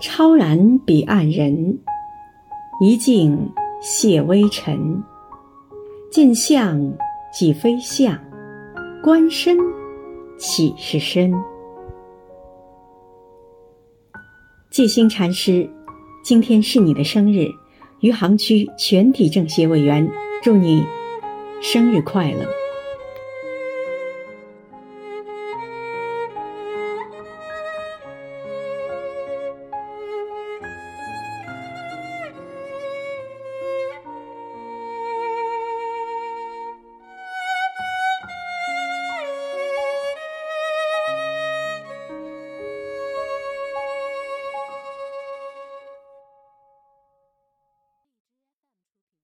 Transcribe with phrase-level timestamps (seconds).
[0.00, 1.76] 超然彼岸人，
[2.80, 3.50] 一镜
[3.80, 5.02] 谢微尘。
[6.08, 6.80] 见相
[7.32, 8.16] 即非相，
[9.02, 9.58] 观身
[10.38, 11.32] 岂是身？
[14.70, 15.68] 戒心禅师，
[16.22, 17.48] 今天是你的生日，
[18.00, 20.08] 余杭区全体政协委员
[20.44, 20.86] 祝你
[21.60, 22.46] 生日快乐。